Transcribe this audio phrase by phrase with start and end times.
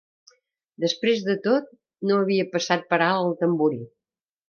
[0.85, 1.69] Després de tot,
[2.11, 3.83] no havia passat per alt el tamborí.